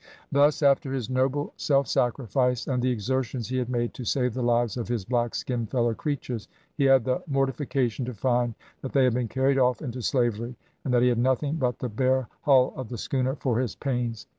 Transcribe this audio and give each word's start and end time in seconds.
Thus, 0.31 0.63
after 0.63 0.91
his 0.91 1.11
noble 1.11 1.53
self 1.57 1.87
sacrifice 1.87 2.65
and 2.65 2.81
the 2.81 2.89
exertions 2.89 3.49
he 3.49 3.57
had 3.59 3.69
made 3.69 3.93
to 3.93 4.03
save 4.03 4.33
the 4.33 4.41
lives 4.41 4.75
of 4.75 4.87
his 4.87 5.05
black 5.05 5.35
skinned 5.35 5.69
fellow 5.69 5.93
creatures 5.93 6.47
he 6.75 6.85
had 6.85 7.05
the 7.05 7.21
mortification 7.27 8.03
to 8.05 8.15
find 8.15 8.55
that 8.81 8.93
they 8.93 9.03
had 9.03 9.13
been 9.13 9.27
carried 9.27 9.59
off 9.59 9.79
into 9.79 10.01
slavery, 10.01 10.55
and 10.83 10.91
that 10.91 11.03
he 11.03 11.09
had 11.09 11.19
nothing 11.19 11.57
but 11.57 11.77
the 11.77 11.87
bare 11.87 12.27
hull 12.41 12.73
of 12.75 12.89
the 12.89 12.97
schooner 12.97 13.35
for 13.35 13.59
his 13.59 13.75
pains. 13.75 14.25